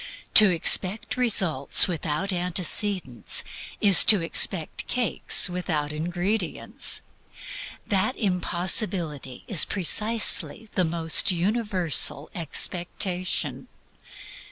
[0.33, 3.43] To expect results without antecedents
[3.79, 7.03] is to expect cakes without ingredients.
[7.85, 13.67] That impossibility is precisely THE ALMOST UNIVERSAL EXPECTATION.